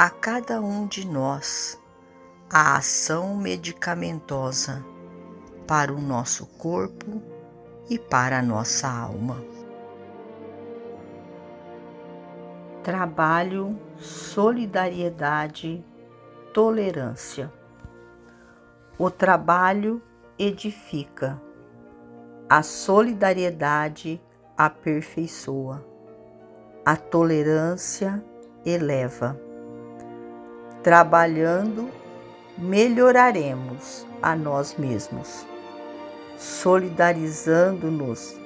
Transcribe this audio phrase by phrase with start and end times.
[0.00, 1.78] a cada um de nós
[2.48, 4.82] a ação medicamentosa
[5.66, 7.20] para o nosso corpo
[7.86, 9.44] e para a nossa alma.
[12.82, 15.84] Trabalho, solidariedade,
[16.54, 17.52] tolerância.
[18.96, 20.00] O trabalho
[20.38, 21.38] edifica,
[22.48, 24.18] a solidariedade
[24.56, 25.84] aperfeiçoa,
[26.86, 28.24] a tolerância
[28.64, 29.49] eleva.
[30.82, 31.90] Trabalhando,
[32.56, 35.46] melhoraremos a nós mesmos.
[36.36, 38.36] Solidarizando-nos,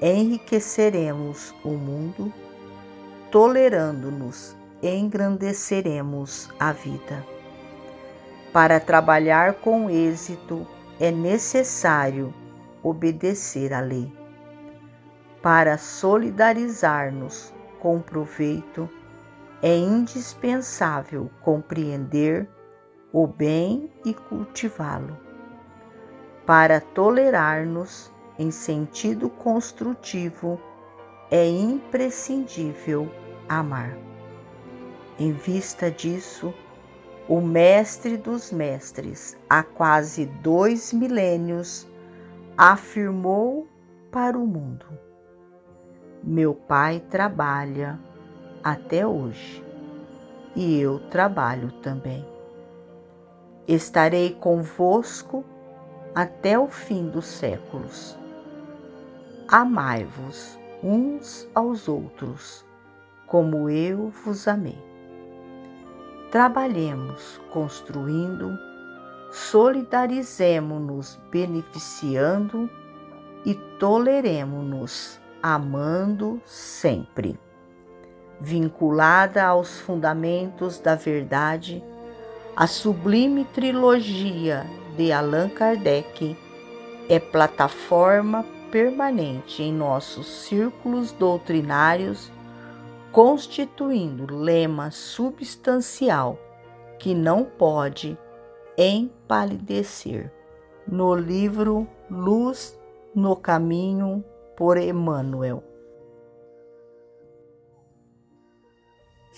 [0.00, 2.32] enriqueceremos o mundo,
[3.30, 7.24] tolerando-nos, engrandeceremos a vida.
[8.52, 10.66] Para trabalhar com êxito,
[10.98, 12.34] é necessário
[12.82, 14.20] obedecer à lei
[15.42, 18.88] para solidarizar-nos com proveito,
[19.62, 22.48] é indispensável compreender
[23.12, 25.16] o bem e cultivá-lo.
[26.46, 30.60] Para tolerar-nos em sentido construtivo,
[31.30, 33.12] é imprescindível
[33.48, 33.96] amar.
[35.18, 36.54] Em vista disso,
[37.28, 41.86] o Mestre dos Mestres, há quase dois milênios,
[42.56, 43.68] afirmou
[44.10, 44.86] para o mundo
[46.22, 47.98] meu pai trabalha
[48.62, 49.64] até hoje
[50.54, 52.24] e eu trabalho também.
[53.66, 55.44] Estarei convosco
[56.14, 58.18] até o fim dos séculos.
[59.48, 62.64] Amai-vos uns aos outros,
[63.26, 64.78] como eu vos amei.
[66.30, 68.56] Trabalhemos construindo,
[69.30, 72.70] solidarizemo-nos beneficiando
[73.44, 77.38] e toleremo-nos amando sempre.
[78.40, 81.84] Vinculada aos fundamentos da verdade,
[82.56, 86.34] a sublime trilogia de Allan Kardec
[87.06, 92.32] é plataforma permanente em nossos círculos doutrinários,
[93.12, 96.38] constituindo lema substancial
[96.98, 98.16] que não pode
[98.78, 100.32] empalidecer.
[100.86, 102.78] No livro Luz
[103.14, 104.24] no Caminho
[104.56, 105.69] por Emmanuel.